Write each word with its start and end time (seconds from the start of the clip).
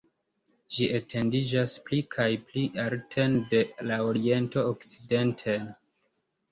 Ĝi 0.77 0.87
etendiĝas 0.99 1.75
pli 1.89 1.99
kaj 2.17 2.27
pli 2.47 2.65
alten 2.87 3.39
de 3.53 3.63
la 3.93 4.01
oriento 4.09 4.67
okcidenten. 4.75 5.75